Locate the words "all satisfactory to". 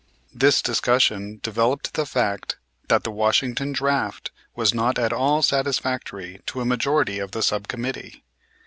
5.13-6.59